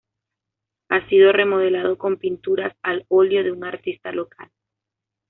Ha 0.89 1.07
sido 1.09 1.31
remodelado 1.31 1.95
con 1.99 2.17
pinturas 2.17 2.75
al 2.81 3.05
óleo 3.07 3.43
de 3.43 3.51
un 3.51 3.63
artista 3.63 4.11
local. 4.11 4.49